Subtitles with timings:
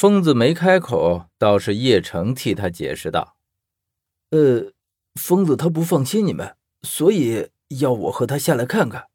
[0.00, 3.36] 疯子没开口，倒是叶城替他解释道
[4.32, 4.72] ：“呃，
[5.20, 9.08] 疯子他不放心你们，所以要我和他下来看看。”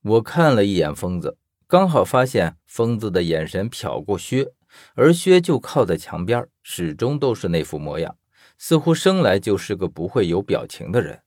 [0.00, 1.36] 我看了一眼疯子，
[1.68, 4.54] 刚好发现疯子的眼神瞟过薛，
[4.94, 8.16] 而薛就靠在墙边，始终都是那副模样，
[8.56, 11.20] 似乎生来就是个不会有表情的人。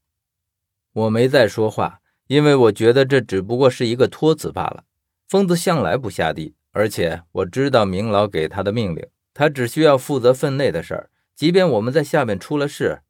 [0.93, 4.85] 我没再说话，因为我觉得这只不过是一个托词罢了。
[5.27, 11.09] 疯子向来不下地，而且我知道明老给他的命令，他只需要负责分内的事儿。
[11.35, 13.01] 即便我们在下面出了事，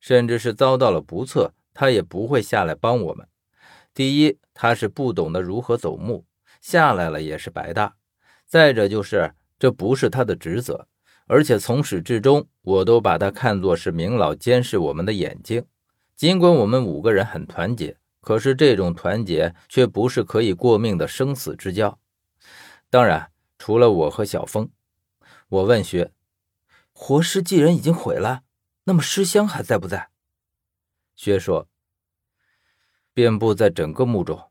[0.00, 3.26] 甚至是遭到了不测，他也不会下来帮我们。
[3.94, 6.26] 第一，他是不懂得如何走木，
[6.60, 7.94] 下来了也是白搭；
[8.46, 10.86] 再者就是，这不是他的职责，
[11.26, 15.64] 而且从始至终，我都把他看作是明老监视我们的眼睛。
[16.14, 21.98] 尽管我们五个人很团结，可是这种团结却不是可以过命的生死之交。
[22.88, 24.70] 当然，除了我和小峰，
[25.48, 26.12] 我问薛
[26.92, 28.42] ：“活尸既然已经毁了，
[28.84, 30.10] 那么尸香还在不在？”
[31.16, 31.68] 薛说。
[33.12, 34.50] 遍布在整个墓中。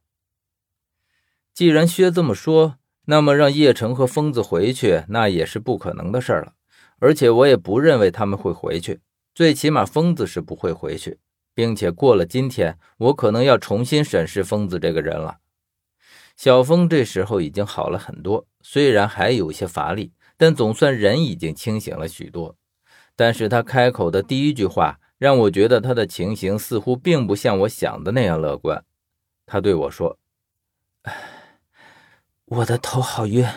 [1.53, 6.55] 既然薛这么说，那么让叶城和疯子回去，那也是不可能的事了。
[6.97, 9.01] 而且我也不认为他们会回去，
[9.33, 11.19] 最起码疯子是不会回去，
[11.53, 15.39] 并且过了今天，我可能要重新审视疯子这个人了。
[16.35, 22.57] 小峰这时候已经好了很多，虽然还有些乏力，但总算人已经清醒了许多。
[23.15, 24.99] 但是他开口的第一句话。
[25.17, 28.83] 让我觉得他的情形似乎并不像我想的那样乐观。
[29.45, 30.19] 他对我说
[32.45, 33.47] ：“我的头好晕。”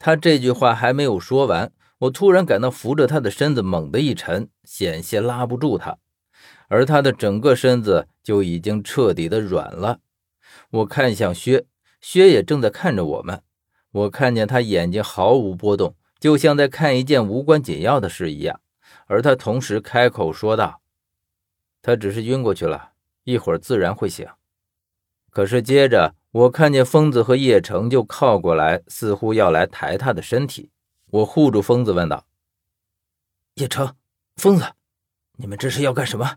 [0.00, 5.98] 他这句话还没有说完，我突然感到扶着他的身子猛地一沉，险些拉不住他，
[6.68, 10.00] 而他的整个身子就已经彻底的软了。
[10.70, 11.66] 我看向薛，
[12.00, 13.42] 薛也正在看着我们。
[13.90, 18.60] 我看见他眼睛毫无波动，就像在看一件无关紧要的事一样。
[19.06, 20.80] 而他同时开口说道
[21.82, 22.92] ：“他只是晕过去了，
[23.24, 24.26] 一会儿自然会醒。”
[25.30, 30.70] 可是接着，我看见疯子和叶城就靠过来，似乎要来抬他的身体。
[31.10, 32.26] 我护住疯子，问道
[33.56, 33.94] ：“叶城，
[34.36, 34.64] 疯子，
[35.36, 36.36] 你们这是要干什么？”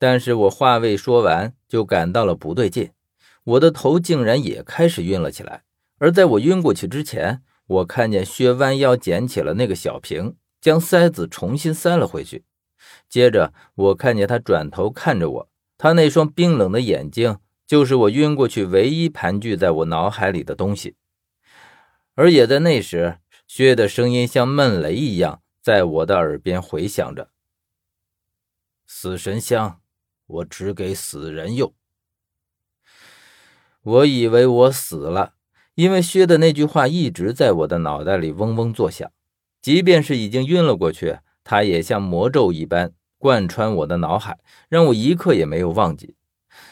[0.00, 2.92] 但是我话未说完，就感到了不对劲，
[3.48, 5.64] 我的头竟然也开始晕了起来。
[5.98, 10.36] 而在我晕过去之前，我看见薛弯腰捡起了那个小瓶。
[10.60, 12.44] 将塞子重新塞了回去，
[13.08, 20.96] 接着我看见他转头看着我，他那双冰冷的眼睛就是我晕过去唯一盘踞在我脑海里的东西。
[22.16, 27.30] 而也在那时，薛的声音像闷雷一样在我的耳边回响着
[28.84, 29.80] ：“死神香，
[30.26, 31.72] 我只给死人用。”
[33.82, 35.34] 我以为我死了，
[35.74, 39.10] 因为薛的那句话一直在我的脑袋里嗡嗡作响。
[39.62, 46.14] 即便是已经晕了过去，它也像魔咒一般贯穿我的脑海，让我一刻也没有忘记。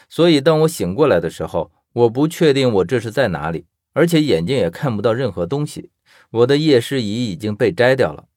[0.09, 5.91] 所以，当我醒过来的时候，我不确定我这是在哪里，而且眼睛也看不到任何东西。
[6.29, 8.27] 我的夜视仪已经被摘掉了。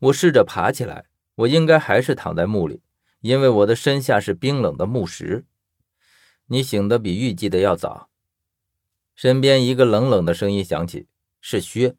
[0.00, 1.06] 我试着爬起来，
[1.36, 2.82] 我应该还是躺在墓里，
[3.20, 5.44] 因为我的身下是冰冷的墓石。
[6.46, 8.08] 你醒得比预计的要早。
[9.22, 11.06] 身边一个冷冷的声音响起
[11.40, 11.94] ：“是薛。”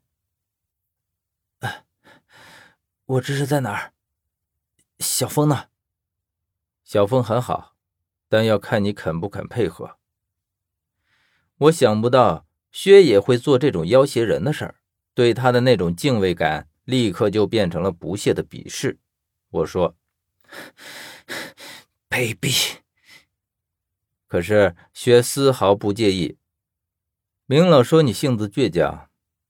[3.05, 3.93] 我这是在哪儿？
[4.99, 5.69] 小峰呢？
[6.83, 7.77] 小峰很好，
[8.27, 9.95] 但要看你肯不肯配合。
[11.59, 14.75] 我想不到薛也会做这种要挟人的事儿，
[15.13, 18.99] 对他的那种敬畏感立刻就变成了不屑的鄙视。
[19.49, 19.95] 我说
[22.11, 22.79] ：“卑鄙！”
[24.27, 26.37] 可是薛丝毫不介意。
[27.45, 29.09] 明老说：“你性子倔强，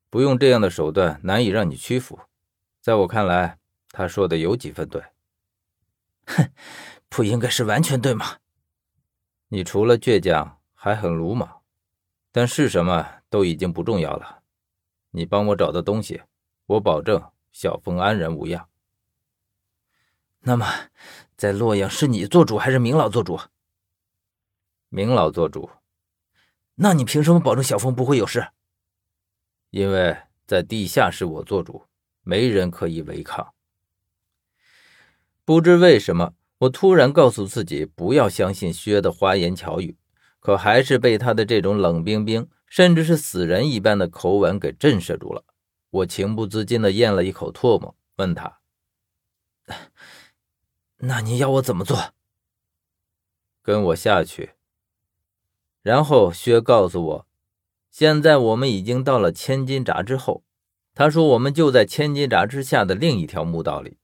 [0.10, 2.20] 不用这样的手段，难以让你屈服。”
[2.82, 3.60] 在我看来，
[3.92, 5.04] 他说的有几分对。
[6.26, 6.52] 哼，
[7.08, 8.38] 不应该是完全对吗？
[9.50, 11.62] 你除了倔强，还很鲁莽。
[12.32, 14.42] 但是什么都已经不重要了。
[15.12, 16.24] 你帮我找的东西，
[16.66, 18.68] 我保证小峰安然无恙。
[20.40, 20.66] 那么，
[21.38, 23.40] 在洛阳是你做主还是明老做主？
[24.90, 25.70] 明老做主。
[26.76, 28.48] 那你凭什么保证小峰不会有事？
[29.70, 31.88] 因为在地下室我做主。
[32.26, 33.54] 没人可以违抗。
[35.44, 39.98] 不知为什么，我突然告诉自己不要相信薛的花言巧语，
[40.40, 45.44] 可还是被他的这种冷冰冰，甚至是死人一般的口吻给震慑住了。
[45.90, 48.62] 我情不自禁的咽了一口唾沫，问他
[51.04, 52.14] ：“那你要我怎么做？”
[53.62, 54.54] 跟我下去。
[55.84, 57.28] 然后薛告诉我，
[57.92, 60.44] 现在我们已经到了千斤闸之后。
[60.96, 63.98] 他说：“我们就在千斤闸之下的另一条墓道里。”